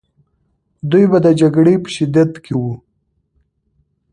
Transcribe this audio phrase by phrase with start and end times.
[0.91, 2.73] دوی به د جګړې په شدت کې وو.